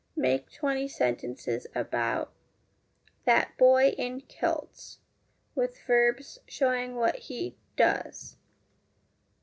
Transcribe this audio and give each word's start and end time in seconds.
Make 0.15 0.51
twenty 0.51 0.87
sentences 0.87 1.67
about 1.75 2.33
That 3.25 3.55
boy 3.59 3.89
in 3.99 4.21
kilts, 4.21 4.97
with 5.53 5.79
verbs 5.85 6.39
showing 6.47 6.95
what 6.95 7.17
he 7.17 7.55
does. 7.75 8.35